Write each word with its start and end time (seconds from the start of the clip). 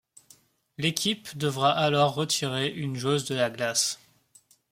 L'équipe 0.79 1.37
devra 1.37 1.71
alors 1.73 2.15
retirer 2.15 2.67
une 2.73 2.95
joueuse 2.95 3.25
de 3.25 3.35
la 3.35 3.51
glace. 3.51 3.99